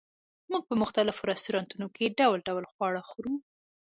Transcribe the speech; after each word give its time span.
موږ 0.51 0.63
په 0.69 0.75
مختلفو 0.81 1.27
رستورانتونو 1.31 1.87
کې 1.95 2.15
ډول 2.19 2.39
ډول 2.47 2.63
خواړه 2.71 3.01
خورو 3.09 3.33